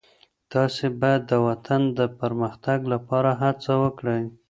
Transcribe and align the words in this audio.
تاسو 0.53 0.83
باید 1.01 1.21
د 1.27 1.33
وطن 1.47 1.81
د 1.99 1.99
پرمختګ 2.19 2.79
لپاره 2.93 3.31
هڅه 3.41 3.71
وکړئ. 3.83 4.23